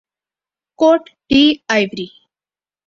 [0.79, 1.43] quote d'
[1.73, 2.07] Ivory